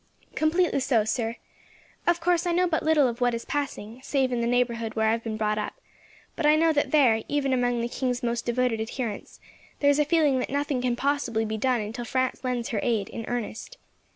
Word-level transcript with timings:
"Completely 0.33 0.79
so, 0.79 1.03
sir. 1.03 1.35
Of 2.07 2.19
course, 2.21 2.47
I 2.47 2.51
know 2.53 2.65
but 2.65 2.81
little 2.81 3.07
of 3.07 3.21
what 3.21 3.35
is 3.35 3.45
passing, 3.45 4.01
save 4.03 4.31
in 4.31 4.41
the 4.41 4.47
neighbourhood 4.47 4.95
where 4.95 5.09
I 5.09 5.11
have 5.11 5.23
been 5.23 5.37
brought 5.37 5.59
up; 5.59 5.75
but 6.35 6.43
I 6.43 6.55
know 6.55 6.73
that 6.73 6.89
there, 6.89 7.21
even 7.27 7.53
among 7.53 7.81
the 7.81 7.87
king's 7.87 8.23
most 8.23 8.43
devoted 8.43 8.81
adherents, 8.81 9.39
there 9.79 9.91
is 9.91 9.99
a 9.99 10.03
feeling 10.05 10.39
that 10.39 10.49
nothing 10.49 10.81
can 10.81 10.95
possibly 10.95 11.45
be 11.45 11.55
done 11.57 11.81
until 11.81 12.03
France 12.05 12.43
lends 12.43 12.69
her 12.69 12.79
aid, 12.81 13.09
in 13.09 13.25
earnest. 13.27 13.77